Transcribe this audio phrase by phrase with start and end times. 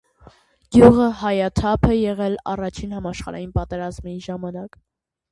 [0.75, 4.79] Գյուղը հայաթափ է եղել առաջին համաշխարհային պատերազմի ժամանակ։